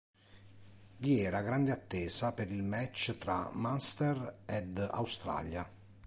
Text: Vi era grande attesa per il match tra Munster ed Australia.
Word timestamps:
Vi 0.97 1.19
era 1.19 1.43
grande 1.43 1.71
attesa 1.71 2.33
per 2.33 2.49
il 2.51 2.63
match 2.63 3.17
tra 3.19 3.51
Munster 3.53 4.39
ed 4.47 4.75
Australia. 4.79 5.69